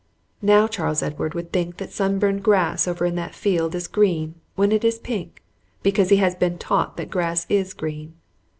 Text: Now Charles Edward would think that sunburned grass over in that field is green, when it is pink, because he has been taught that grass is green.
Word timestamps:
Now 0.41 0.65
Charles 0.67 1.03
Edward 1.03 1.35
would 1.35 1.53
think 1.53 1.77
that 1.77 1.91
sunburned 1.91 2.41
grass 2.41 2.87
over 2.87 3.05
in 3.05 3.13
that 3.17 3.35
field 3.35 3.75
is 3.75 3.87
green, 3.87 4.33
when 4.55 4.71
it 4.71 4.83
is 4.83 4.97
pink, 4.97 5.43
because 5.83 6.09
he 6.09 6.17
has 6.17 6.33
been 6.33 6.57
taught 6.57 6.97
that 6.97 7.11
grass 7.11 7.45
is 7.49 7.71
green. 7.75 8.15